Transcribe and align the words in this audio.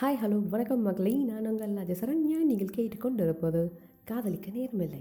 Hi 0.00 0.18
hello 0.22 0.36
வணக்கம் 0.50 0.84
மகளே. 0.86 1.12
நான் 1.28 1.46
உங்கள் 1.50 1.78
அஜய் 1.82 1.96
சரண்யா 2.00 2.36
நீங்கள் 2.48 2.74
கேட்டுக்கொண்டு 2.74 3.22
இருப்பது 3.26 3.60
காதலிக்க 4.08 4.48
நேர்மில்லை. 4.56 5.00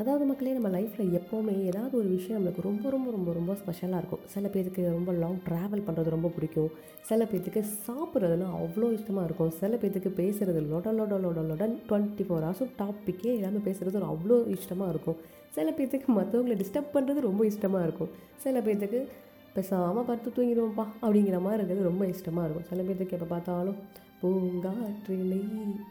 அதாவது 0.00 0.24
மக்களே 0.30 0.54
நம்ம 0.56 0.70
லைஃப்பில் 0.76 1.12
எப்போவுமே 1.18 1.54
ஏதாவது 1.70 1.94
ஒரு 2.00 2.08
விஷயம் 2.14 2.36
நம்மளுக்கு 2.36 2.64
ரொம்ப 2.66 2.90
ரொம்ப 2.94 3.10
ரொம்ப 3.16 3.30
ரொம்ப 3.38 3.54
ஸ்பெஷலாக 3.60 4.00
இருக்கும். 4.02 4.22
சில 4.32 4.48
பேருக்கு 4.54 4.82
ரொம்ப 4.96 5.12
லாங் 5.20 5.38
ட்ராவல் 5.48 5.84
பண்ணுறது 5.88 6.14
ரொம்ப 6.16 6.30
பிடிக்கும். 6.36 6.70
சில 7.10 7.28
பேர்த்துக்கு 7.32 7.62
சாப்பிட்றதுனா 7.86 8.48
அவ்வளோ 8.64 8.90
இஷ்டமாக 8.98 9.26
இருக்கும். 9.28 9.52
சில 9.60 9.72
பேர்த்துக்கு 9.82 10.12
பேசுகிறது 10.20 10.62
லொட 10.72 10.96
லொட 10.98 11.20
லொட 11.26 11.46
லொடன் 11.50 11.76
டுவெண்ட்டி 11.88 12.26
ஃபோர் 12.28 12.46
ஹவர்ஸும் 12.48 12.74
டாப்பிக்கே 12.82 13.32
இல்லாமல் 13.38 13.66
பேசுகிறது 13.70 13.98
ஒரு 14.02 14.10
அவ்வளோ 14.14 14.38
இஷ்டமாக 14.58 14.92
இருக்கும். 14.94 15.18
சில 15.58 15.70
பேர்த்துக்கு 15.78 16.10
மற்றவங்களை 16.20 16.56
டிஸ்டர்ப் 16.62 16.94
பண்ணுறது 16.98 17.28
ரொம்ப 17.30 17.44
இஷ்டமாக 17.54 17.88
இருக்கும். 17.88 18.12
சில 18.46 18.58
பேர்த்துக்கு 18.68 19.00
பேசாமல் 19.56 20.08
படுத்து 20.08 20.30
தூங்கிடுவோம்ப்பா 20.38 20.86
அப்படிங்கிற 21.04 21.38
மாதிரி 21.46 21.60
இருக்கிறது 21.60 21.90
ரொம்ப 21.92 22.06
இஷ்டமாக 22.14 22.46
இருக்கும். 22.48 22.70
சில 22.72 22.82
பேர்த்துக்கு 22.88 23.18
எப்போ 23.18 23.30
பார்த்தாலும் 23.36 23.78
பூங்காற்றிலை 24.22 25.40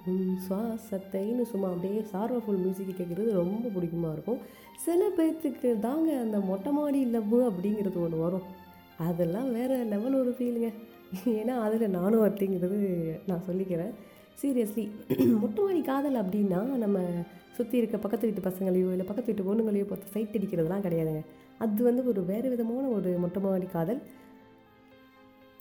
உன் 0.09 0.27
சுவாசத்தைன்னு 0.45 1.43
சும்மா 1.51 1.69
அப்படியே 1.73 2.01
சார்வஃபுல் 2.13 2.61
மியூசிக் 2.63 2.99
கேட்குறது 2.99 3.31
ரொம்ப 3.39 3.65
பிடிக்குமா 3.75 4.11
இருக்கும். 4.15 4.39
சில 4.85 5.01
பேர்த்துக்கு 5.17 5.69
தாங்க 5.87 6.09
அந்த 6.25 6.37
மொட்டை 6.51 6.71
மாடி 6.77 7.01
லவ் 7.15 7.35
அப்படிங்கிறது 7.49 7.99
ஒன்று 8.05 8.23
வரும். 8.25 8.45
அதெல்லாம் 9.07 9.49
வேறு 9.57 9.77
லெவல் 9.93 10.17
ஒரு 10.21 10.31
ஃபீலுங்க 10.37 10.69
ஏன்னா 11.39 11.53
அதில் 11.65 11.95
நானும் 11.97 12.25
அப்படிங்கிறது 12.27 12.79
நான் 13.29 13.45
சொல்லிக்கிறேன். 13.49 13.93
சீரியஸ்லி 14.41 14.85
மொட்டை 15.43 15.59
மாடி 15.65 15.81
காதல் 15.91 16.21
அப்படின்னா 16.23 16.61
நம்ம 16.83 16.99
சுற்றி 17.57 17.75
இருக்க 17.79 17.97
பக்கத்து 18.03 18.27
வீட்டு 18.27 18.47
பசங்களையோ 18.49 18.89
இல்லை 18.93 19.05
பக்கத்து 19.09 19.29
வீட்டு 19.31 19.47
பொண்ணுங்களையோ 19.47 19.87
பார்த்து 19.89 20.13
சைட் 20.13 20.37
அடிக்கிறதுலாம் 20.37 20.85
கிடையாதுங்க. 20.85 21.21
அது 21.63 21.81
வந்து 21.87 22.03
ஒரு 22.11 22.21
வேறு 22.29 22.47
விதமான 22.53 22.85
ஒரு 22.97 23.09
மொட்டை 23.23 23.39
மாடி 23.45 23.67
காதல். 23.75 24.01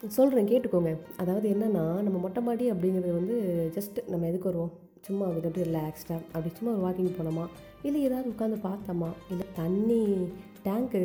சொல்கிறேன் 0.08 0.50
கேட்டுக்கோங்க. 0.50 0.90
அதாவது 1.22 1.46
என்னென்னா 1.54 1.82
நம்ம 2.04 2.18
மொட்டை 2.22 2.42
மாடி 2.42 2.66
அப்படிங்கிறது 2.72 3.10
வந்து 3.18 3.34
ஜஸ்ட் 3.76 3.98
நம்ம 4.12 4.26
எதுக்கு 4.30 4.48
வருவோம்? 4.50 4.70
சும்மா 5.06 5.26
வந்துட்டு 5.26 5.60
ரிலாக்ஸ்டாக 5.68 6.20
அப்படி 6.32 6.50
சும்மா 6.58 6.72
ஒரு 6.76 6.82
வாக்கிங் 6.86 7.18
போனோமா? 7.18 7.44
இல்லை 7.86 8.00
ஏதாவது 8.08 8.32
உட்காந்து 8.32 8.58
பார்த்தோமா? 8.68 9.10
இல்லை 9.32 9.46
தண்ணி 9.60 10.00
டேங்க்கு 10.66 11.00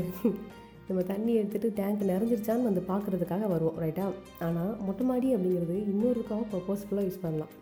நம்ம 0.87 1.03
தண்ணி 1.11 1.31
எடுத்துகிட்டு 1.39 1.69
டேங்க் 1.77 2.01
நிறைஞ்சிருச்சான்னு 2.11 2.69
வந்து 2.69 2.81
பார்க்குறதுக்காக 2.89 3.47
வருவோம் 3.53 3.79
ரைட்டா 3.83 4.05
ஆனால் 4.47 4.73
மொட்டை 4.87 5.05
மாடி 5.11 5.29
அப்படிங்கிறது 5.35 5.77
இன்னொருக்காக 5.91 6.43
பர்பஸ்ஃபுல்லாக 6.53 7.07
யூஸ் 7.07 7.23
பண்ணலாம். 7.23 7.53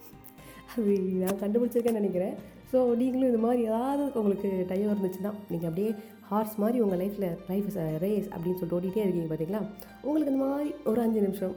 அது 0.76 0.94
நான் 1.24 1.42
கண்டுபிடிச்சிருக்கேன்னு 1.44 2.02
நினைக்கிறேன். 2.02 2.36
ஸோ 2.72 2.80
நீங்களும் 3.02 3.30
இது 3.32 3.40
மாதிரி 3.46 3.62
ஏதாவது 3.70 4.04
உங்களுக்கு 4.22 4.50
டைம் 4.70 4.92
இருந்துச்சுன்னா 4.94 5.32
நீங்கள் 5.52 5.70
அப்படியே 5.70 5.92
ஹார்ஸ் 6.30 6.56
மாதிரி 6.58 6.78
உங்கள் 6.80 7.02
லைஃப்பில் 7.02 7.30
லைஃப் 7.50 7.70
ரேஸ் 8.04 8.28
அப்படின்னு 8.34 8.58
சொல்லிட்டு 8.58 8.78
ஓடிட்டே 8.80 9.04
இருக்கீங்க 9.06 9.30
பார்த்தீங்களா 9.30 9.62
உங்களுக்கு 10.04 10.34
இந்த 10.34 10.42
மாதிரி 10.46 10.72
ஒரு 10.86 11.02
அஞ்சு 11.02 11.22
நிமிஷம் 11.22 11.56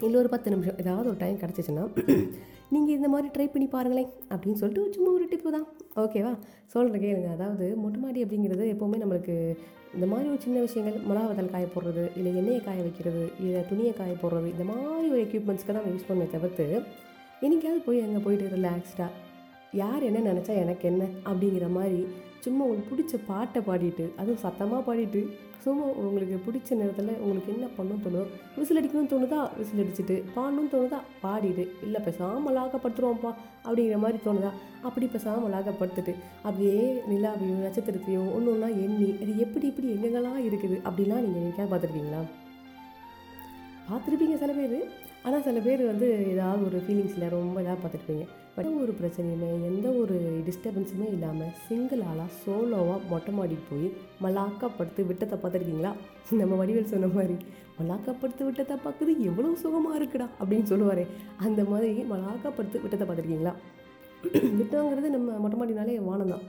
இல்லை 0.00 0.16
ஒரு 0.20 0.28
பத்து 0.28 0.48
நிமிஷம் 0.50 0.76
ஏதாவது 0.82 1.08
ஒரு 1.08 1.18
டைம் 1.22 1.40
கிடச்சிச்சின்னா 1.40 1.84
நீங்கள் 2.72 2.96
இந்த 2.96 3.08
மாதிரி 3.08 3.28
ட்ரை 3.34 3.46
பண்ணி 3.46 3.66
பாருங்களேன் 3.68 4.10
அப்படின்னு 4.32 4.60
சொல்லிட்டு 4.60 4.94
சும்மா 4.96 5.10
ஒரு 5.12 5.26
டிப்பு 5.30 5.50
தான். 5.54 5.66
ஓகேவா 6.02 6.32
சொல்கிறேன் 6.66 7.02
கேளுங்க. 7.04 7.30
அதாவது 7.36 7.66
மொட்டை 7.82 7.98
மாடி 8.02 8.24
அப்படிங்கிறது 8.24 8.64
எப்போவுமே 8.74 8.98
நம்மளுக்கு 9.02 9.36
இந்த 9.94 10.06
மாதிரி 10.06 10.26
ஒரு 10.28 10.40
சின்ன 10.42 10.58
விஷயங்கள் 10.60 10.96
மிளகாவத்தல் 11.08 11.52
காய 11.52 11.66
போடுறது 11.74 12.04
இல்லை 12.18 12.30
எண்ணெயை 12.40 12.60
காய 12.60 12.78
வைக்கிறது 12.82 13.22
இல்லை 13.40 13.62
துணியை 13.70 13.92
காய 13.92 14.14
போடுறது 14.22 14.48
இந்த 14.54 14.66
மாதிரி 14.70 15.08
ஒரு 15.14 15.22
எக்யூப்மெண்ட்ஸ்க்கு 15.26 15.72
தான் 15.72 15.80
நம்ம 15.80 15.94
யூஸ் 15.94 16.08
பண்ண 16.10 16.26
தவிர்த்து 16.34 16.66
என்னைக்காவது 17.42 17.80
போய் 17.86 18.04
அங்கே 18.06 18.20
போயிட்டு 18.24 18.52
ரிலாக்ஸ்டாக 18.54 19.10
யார் 19.72 20.02
என்ன 20.02 20.32
நினச்சா 20.32 20.54
எனக்கு 20.54 20.88
என்ன 20.88 21.04
அப்படிங்கிற 21.24 21.68
மாதிரி 21.68 22.00
சும்மா 22.40 22.64
உங்களுக்கு 22.64 22.90
பிடிச்ச 22.90 23.14
பாட்டை 23.26 23.62
பாடிட்டு 23.62 24.12
அதுவும் 24.16 24.42
சத்தமாக 24.42 24.82
பாடிட்டு 24.82 25.20
சும்மா 25.64 25.84
உங்களுக்கு 25.84 26.36
பிடிச்ச 26.46 26.74
நேரத்தில் 26.74 27.18
உங்களுக்கு 27.20 27.52
என்ன 27.52 27.66
பண்ணணும் 27.78 28.02
தோணுதோ 28.04 28.22
விசில் 28.58 28.76
அடிக்கணும்னு 28.76 29.12
தோணுதா 29.12 29.56
விசில் 29.56 29.82
அடிச்சுட்டு 29.84 30.24
பாடணும்னு 30.34 30.72
தோணுதா 30.74 31.00
பாடிட்டு 31.22 31.64
இல்லை 31.82 32.00
பேசாமலாகப்படுத்துருவோம்ப்பா 32.00 33.32
அப்படிங்கிற 33.64 33.98
மாதிரி 33.98 34.18
தோணுதா 34.24 34.52
அப்படி 34.82 35.06
பேசாமலாகப்படுத்துட்டு 35.06 36.14
அப்படியே 36.42 37.02
நிலாவையும் 37.08 37.64
நட்சத்திரத்தையும் 37.64 38.32
ஒன்று 38.34 38.52
ஒன்றா 38.52 38.66
எண்ணி 38.66 39.18
அது 39.22 39.38
எப்படி 39.38 39.66
இப்படி 39.66 39.88
எங்கெங்கெல்லாம் 39.88 40.44
இருக்குது 40.44 40.82
அப்படிலாம் 40.84 41.22
நீங்கள் 41.22 41.42
என்னைக்காவது 41.42 41.72
பார்த்துருக்கீங்களா 41.72 42.22
பார்த்துருப்பீங்க 43.90 44.36
சில 44.36 44.52
பேர். 44.52 45.07
ஆனால் 45.24 45.44
சில 45.46 45.60
பேர் 45.64 45.82
வந்து 45.92 46.06
ஏதாவது 46.32 46.62
ஒரு 46.68 46.78
ஃபீலிங்ஸில் 46.84 47.32
ரொம்ப 47.36 47.56
இதாக 47.64 47.76
பார்த்துருப்பீங்க. 47.82 48.24
பட் 48.56 48.68
ஒரு 48.82 48.92
பிரச்சனையுமே 49.00 49.48
எந்த 49.68 49.86
ஒரு 50.02 50.16
டிஸ்டர்பன்ஸுமே 50.46 51.06
இல்லாமல் 51.14 51.52
சிங்கிள் 51.66 52.02
ஆளாக 52.10 52.30
சோலோவாக 52.42 53.00
மொட்டை 53.10 53.32
மாடிக்கு 53.38 53.66
போய் 53.70 53.88
மலாக்கப்படுத்து 54.24 55.02
விட்டத்தை 55.10 55.36
பார்த்துருக்கீங்களா? 55.42 55.92
நம்ம 56.42 56.56
வடிவேல் 56.60 56.90
சொன்ன 56.92 57.10
மாதிரி 57.16 57.36
மலாக்கப்படுத்து 57.80 58.42
விட்டத்தை 58.48 58.76
பார்க்குறது 58.86 59.12
எவ்வளோ 59.30 59.50
சுகமாக 59.64 59.98
இருக்குடா 60.00 60.28
அப்படின்னு 60.40 60.70
சொல்லுவார். 60.72 61.04
அந்த 61.46 61.62
மாதிரி 61.72 61.90
மலாக்கப்படுத்து 62.14 62.82
விட்டத்தை 62.84 63.06
பார்த்துருக்கீங்களா? 63.06 63.54
விட்டோங்கிறது 64.60 65.08
நம்ம 65.16 65.38
மொட்டை 65.44 65.58
மாடினாலே 65.60 65.98
வானம் 66.08 66.32
தான். 66.34 66.46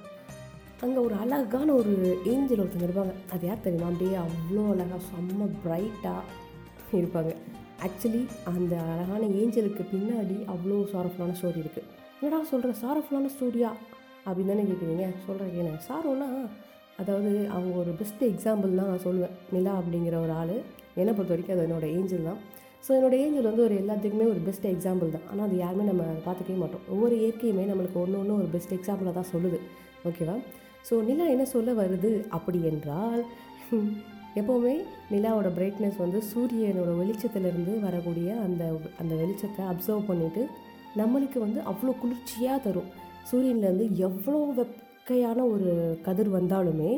அங்கே 0.86 1.00
ஒரு 1.08 1.16
அழகான 1.24 1.70
ஒரு 1.82 1.94
ஏஞ்சல் 2.32 2.62
ஒருத்தங்க 2.64 2.88
இருப்பாங்க. 2.88 3.14
அது 3.34 3.46
யார் 3.48 3.66
தெரியுமா? 3.66 3.90
அப்படியே 3.92 4.16
அவ்வளோ 4.26 4.64
அழகாக 4.74 5.02
செம்ம 5.12 5.50
பிரைட்டாக 5.64 6.22
இருப்பாங்க. 7.00 7.34
ஆக்சுவலி 7.86 8.22
அந்த 8.52 8.74
அழகான 8.94 9.24
ஏஞ்சலுக்கு 9.42 9.84
பின்னாடி 9.92 10.38
அவ்வளோ 10.54 10.78
சாரஃபுல்லான 10.94 11.36
ஸ்டோரி 11.40 11.60
இருக்குது 11.64 11.88
என்னடா 12.20 12.40
சொல்கிற 12.52 12.72
சாரஃபுல்லான 12.82 13.30
ஸ்டோரியா 13.36 13.70
அப்படின்னு 14.28 14.52
தானே 14.54 14.66
கேட்குறீங்க 14.70 15.06
சொல்கிறேன் 15.28 15.54
என்ன 15.62 15.80
சாரோன்னா 15.88 16.30
அதாவது 17.02 17.32
அவங்க 17.56 17.74
ஒரு 17.82 17.92
பெஸ்ட் 18.00 18.24
எக்ஸாம்பிள் 18.30 18.78
தான் 18.80 18.90
நான் 18.92 19.06
சொல்லுவேன். 19.06 19.36
நிலா 19.56 19.74
அப்படிங்கிற 19.82 20.16
ஒரு 20.24 20.34
ஆள். 20.42 20.56
என்னை 21.02 21.12
பொறுத்த 21.18 21.34
வரைக்கும் 21.34 21.56
அது 21.56 21.64
என்னோடய 21.68 21.96
ஏஞ்சல் 21.98 22.28
தான். 22.30 22.40
ஸோ 22.86 22.90
என்னோடய 22.98 23.24
ஏஞ்சல் 23.26 23.48
வந்து 23.50 23.64
ஒரு 23.68 23.76
எல்லாத்துக்குமே 23.82 24.26
ஒரு 24.34 24.42
பெஸ்ட் 24.48 24.68
எக்ஸாம்பிள் 24.74 25.14
தான். 25.16 25.26
ஆனால் 25.32 25.46
அது 25.48 25.56
யாருமே 25.64 25.86
நம்ம 25.92 26.04
பார்த்துக்கவே 26.28 26.58
மாட்டோம். 26.64 26.84
ஒவ்வொரு 26.94 27.16
இயற்கையுமே 27.22 27.66
நம்மளுக்கு 27.72 27.98
ஒன்று 28.04 28.20
ஒன்று 28.22 28.40
ஒரு 28.42 28.50
பெஸ்ட் 28.56 28.76
எக்ஸாம்பிளாக 28.78 29.14
தான் 29.20 29.32
சொல்லுது. 29.34 29.60
ஓகேவா 30.10 30.36
ஸோ 30.90 30.96
நிலா 31.10 31.26
என்ன 31.36 31.46
சொல்ல 31.56 31.72
வருது? 31.82 32.12
அப்படி 32.38 32.60
என்றால் 32.72 33.24
எப்போவுமே 34.38 34.74
நிலாவோட 35.12 35.50
பிரைட்னஸ் 35.56 36.02
வந்து 36.04 36.20
சூரியனோட 36.32 36.92
வெளிச்சத்திலேருந்து 37.00 37.74
வரக்கூடிய 37.86 38.30
அந்த 38.46 38.64
அந்த 39.02 39.14
வெளிச்சத்தை 39.22 39.64
அப்சர்வ் 39.72 40.10
பண்ணிவிட்டு 40.10 40.44
நம்மளுக்கு 41.00 41.40
வந்து 41.46 41.60
அவ்வளோ 41.72 41.94
குளிர்ச்சியாக 42.02 42.60
தரும். 42.66 42.90
சூரியன்லேருந்து 43.30 43.88
எவ்வளோ 44.08 44.40
வெக்கையான 44.60 45.40
ஒரு 45.54 45.72
கதிர் 46.08 46.30
வந்தாலுமே 46.38 46.92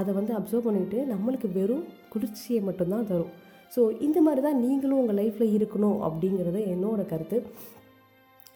அதை 0.00 0.10
வந்து 0.18 0.32
அப்சர்வ் 0.38 0.66
பண்ணிவிட்டு 0.68 0.98
நம்மளுக்கு 1.12 1.48
வெறும் 1.58 1.84
குளிர்ச்சியை 2.12 2.60
மட்டும்தான் 2.68 3.08
தரும். 3.12 3.30
ஸோ 3.74 3.80
இந்த 4.06 4.18
மாதிரி 4.26 4.40
தான் 4.46 4.60
நீங்களும் 4.64 5.00
உங்கள் 5.02 5.18
லைஃப்பில் 5.20 5.54
இருக்கணும் 5.56 5.98
அப்படிங்கிறது 6.06 6.60
என்னோடய 6.74 7.10
கருத்து. 7.12 7.38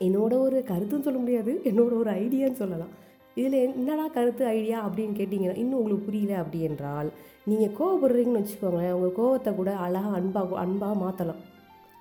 என்னோட 0.07 0.33
ஒரு 0.47 0.59
கருத்துன்னு 0.71 1.07
சொல்ல 1.09 1.19
முடியாது 1.19 1.53
என்னோட 1.71 1.93
ஒரு 2.03 2.11
ஐடியான்னு 2.23 2.61
சொல்லலாம். 2.63 2.95
இதில் 3.35 3.59
என்னடா 3.61 4.07
கருத்து 4.07 4.45
ஐடியா 4.47 4.79
அப்படின்னு 4.87 5.19
கேட்டிங்கன்னா 5.19 5.57
இன்னும் 5.63 5.79
உங்களுக்கு 5.79 6.09
புரியல 6.09 6.35
அப்படி 6.43 6.61
என்றால் 6.61 7.09
நீங்கள் 7.45 7.75
கோவப்படுறீங்கன்னு 7.79 8.43
வச்சுக்கோங்களேன் 8.43 8.93
உங்கள் 8.93 9.17
கோவத்தை 9.19 9.55
கூட 9.55 9.71
அழகாக 9.87 10.17
அன்பாக 10.17 10.57
அன்பாக 10.57 10.95
மாற்றலாம் 10.95 11.43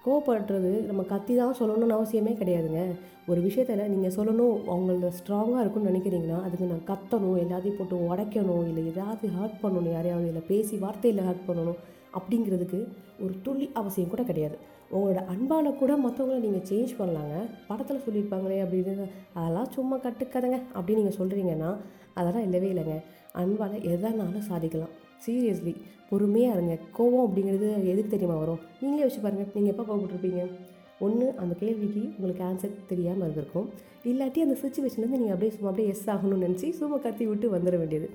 கோவப்படுறது 0.05 0.71
நம்ம 0.87 1.01
கத்தி 1.03 1.33
தான் 1.35 1.57
சொல்லணும்னு 1.59 1.97
அவசியமே 1.97 2.31
கிடையாதுங்க. 2.39 2.81
ஒரு 3.27 3.41
விஷயத்தில் 3.41 3.91
நீங்கள் 3.91 4.13
சொல்லணும் 4.15 4.55
அவங்கள 4.71 5.09
ஸ்ட்ராங்காக 5.19 5.61
இருக்கும்னு 5.61 5.91
நினைக்கிறீங்கன்னா 5.91 6.39
அதுக்கு 6.45 6.65
நான் 6.65 6.87
கத்தணும் 6.89 7.37
எல்லாத்தையும் 7.43 7.77
போட்டு 7.77 7.97
உடைக்கணும் 8.09 8.65
இல்லை 8.69 8.83
ஏதாவது 8.93 9.27
ஹர்ட் 9.37 9.61
பண்ணணும் 9.63 9.95
யாரையாவது 9.95 10.27
இல்லை 10.27 10.43
பேசி 10.47 10.77
வார்த்தையில் 10.77 11.27
ஹர்ட் 11.29 11.47
பண்ணணும் 11.47 11.79
அப்படிங்கிறதுக்கு 12.17 12.79
ஒரு 13.23 13.33
துள்ளி 13.43 13.67
அவசியம் 13.73 14.09
கூட 14.09 14.23
கிடையாது. 14.23 14.57
உங்களோட 14.95 15.21
அன்பால் 15.33 15.69
கூட 15.81 15.93
மற்றவங்கள 16.05 16.39
நீங்கள் 16.45 16.65
சேஞ்ச் 16.69 16.91
பண்ணலாங்க. 16.99 17.35
படத்தில் 17.69 18.03
சொல்லியிருப்பாங்களே 18.05 18.57
அப்படின்னு 18.65 18.93
அதெல்லாம் 19.37 19.69
சும்மா 19.75 19.95
கட்டுக்கதைங்க 20.05 20.57
அப்படின்னு 20.77 21.01
நீங்கள் 21.01 21.19
சொல்கிறீங்கன்னா 21.19 21.71
அதெல்லாம் 22.19 22.45
இல்லவே 22.47 22.67
இல்லைங்க. 22.73 22.97
அன்பால் 23.41 23.77
எதனாலும் 23.93 24.47
சாதிக்கலாம். 24.49 24.93
சீரியஸ்லி 25.25 25.73
பொறுமையாக 26.09 26.55
இருங்க. 26.55 26.73
கோவம் 26.97 27.25
அப்படிங்கிறது 27.27 27.67
எதுக்கு 27.91 28.11
தெரியுமா 28.13 28.35
வரும்? 28.41 28.61
நீங்களே 28.81 29.05
வச்சு 29.05 29.21
பாருங்கள் 29.25 29.49
நீங்கள் 29.55 29.73
எப்போ 29.73 29.85
கோவப்பட்டிருப்பீங்க? 29.89 30.43
ஒன்று 31.05 31.27
அந்த 31.41 31.53
கேள்விக்கு 31.61 32.03
உங்களுக்கு 32.17 32.43
ஆன்சர் 32.49 32.75
தெரியாமல் 32.91 33.23
இருந்திருக்கும். 33.25 33.67
இல்லாட்டி 34.11 34.39
அந்த 34.45 34.55
சுச்சுவேஷன்லேருந்து 34.61 35.21
நீங்கள் 35.21 35.35
அப்படியே 35.35 35.53
சும்மா 35.55 35.69
அப்படியே 35.71 35.89
எஸ் 35.93 36.07
ஆகணும்னு 36.13 36.45
நினச்சி 36.47 36.69
சும்மா 36.81 36.97
கத்தி 37.05 37.25
விட்டு 37.31 37.47
வந்துட 37.55 37.77
வேண்டியது. 37.81 38.09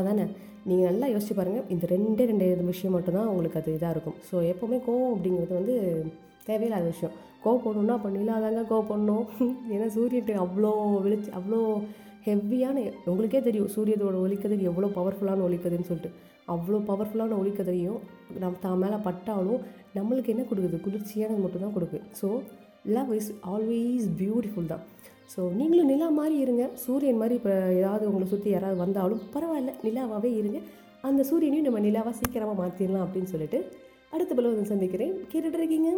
அதானே? 0.00 0.24
நீங்கள் 0.68 0.88
நல்லா 0.90 1.06
யோசிச்சு 1.12 1.34
பாருங்கள் 1.36 1.68
இந்த 1.74 1.84
ரெண்டே 1.92 2.24
ரெண்டு 2.30 2.46
விஷயம் 2.72 2.94
மட்டும்தான் 2.96 3.28
உங்களுக்கு 3.32 3.58
அது 3.60 3.74
இதாக 3.76 3.94
இருக்கும். 3.94 4.16
ஸோ 4.28 4.36
எப்போவுமே 4.52 4.78
கோவம் 4.86 5.12
அப்படிங்கிறது 5.14 5.54
வந்து 5.60 5.76
தேவையில்லாத 6.48 6.86
விஷயம். 6.94 7.14
கோவப்படணும்னா 7.44 7.96
அப்போ 7.98 8.10
நிலாதாங்க 8.16 8.62
கோவப்படணும் 8.70 9.26
ஏன்னா 9.74 9.86
சூரியன்ட்டு 9.96 10.34
அவ்வளோ 10.44 10.70
வெளிச்சு 11.06 11.30
அவ்வளோ 11.38 11.60
ஹெவியான 12.26 12.78
உங்களுக்கே 13.10 13.40
தெரியும். 13.48 13.70
சூரியத்தோட 13.76 14.16
ஒலிக்கதிரி 14.26 14.64
எவ்வளோ 14.70 14.88
பவர்ஃபுல்லான 14.98 15.44
ஒலிக்கதுன்னு 15.48 15.88
சொல்லிட்டு. 15.90 16.10
அவ்வளோ 16.54 16.78
பவர்ஃபுல்லான 16.90 17.36
ஒலிக்கதிரியும் 17.42 18.00
நம்ம 18.42 18.58
தான் 18.64 18.82
மேலே 18.84 18.98
பட்டாலும் 19.08 19.60
நம்மளுக்கு 19.98 20.32
என்ன 20.34 20.44
கொடுக்குது? 20.50 20.78
குளிர்ச்சியானது 20.86 21.40
மட்டும்தான் 21.44 21.76
கொடுக்குது. 21.76 22.02
So 22.20 22.28
love 22.96 23.12
is 23.18 23.30
always 23.52 24.06
beautiful 24.20 24.72
தான். 24.74 24.84
ஸோ 25.32 25.40
நீங்களும் 25.58 25.90
நிலா 25.92 26.08
மாதிரி 26.18 26.36
இருங்க. 26.44 26.64
சூரியன் 26.84 27.20
மாதிரி 27.22 27.34
இப்போ 27.40 27.54
ஏதாவது 27.80 28.04
உங்களை 28.10 28.26
சுற்றி 28.32 28.50
யாராவது 28.52 28.78
வந்தாலும் 28.84 29.22
பரவாயில்ல 29.34 29.72
நிலாவாகவே 29.86 30.30
இருங்க. 30.40 30.60
அந்த 31.08 31.22
சூரியனையும் 31.30 31.66
நம்ம 31.66 31.80
நிலாவாக 31.86 32.14
சீக்கிரமாக 32.20 32.56
மாற்றிடலாம் 32.60 33.04
அப்படின்னு 33.06 33.32
சொல்லிட்டு 33.34 33.58
அடுத்த 34.14 34.30
பிள்ளை 34.34 34.50
வந்து 34.52 34.72
சந்திக்கிறேன். 34.72 35.14
கேட்டுட்ருக்கீங்க 35.32 35.90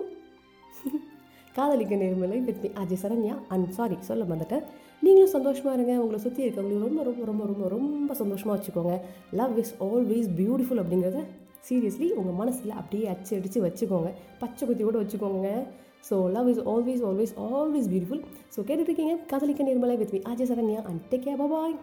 காதலிக்க 1.57 1.95
நேர்மலை 2.01 2.37
with 2.47 2.61
me 2.65 2.69
Ajay 2.83 3.01
Saranya. 3.03 3.35
And 3.55 3.69
sorry 3.77 3.97
சொல்ல 4.09 4.25
வந்துட்டேன் 4.33 4.65
நீங்களும் 5.05 5.33
சந்தோஷமாக 5.37 5.75
இருங்க. 5.77 5.95
உங்களை 6.03 6.19
சுற்றி 6.25 6.41
இருக்கவங்களையும் 6.45 6.85
ரொம்ப 6.87 7.03
ரொம்ப 7.09 7.25
ரொம்ப 7.31 7.45
ரொம்ப 7.51 7.69
ரொம்ப 7.75 8.15
சந்தோஷமாக 8.21 8.55
வச்சுக்கோங்க. 8.57 8.95
லவ் 9.41 9.57
இஸ் 9.63 9.75
ஆல்வேஸ் 9.89 10.29
பியூட்டிஃபுல் 10.41 10.83
அப்படிங்கிறத 10.83 11.23
சீரியஸ்லி 11.69 12.09
உங்கள் 12.21 12.39
மனசில் 12.43 12.79
அப்படியே 12.81 13.07
அச்சு 13.15 13.33
அடித்து 13.39 13.61
வச்சுக்கோங்க. 13.67 14.11
பச்சை 14.43 14.63
குத்தி 14.69 14.85
கூட 14.89 14.99
வச்சுக்கோங்க. 15.03 15.51
So 16.09 16.17
love 16.31 16.49
is 16.49 16.63
always 16.65 17.03
always 17.05 17.35
always 17.53 17.89
beautiful 17.89 18.23
so 18.57 18.61
கேட்டுட்ருக்கீங்க 18.61 19.15
காதலிக்க 19.27 19.63
நேர்மலை 19.63 19.97
with 19.97 20.13
me 20.13 20.21
Ajay 20.33 20.51
Saranya 20.51 20.83
and 20.83 21.01
take 21.11 21.25
care 21.25 21.41
bye 21.47 21.75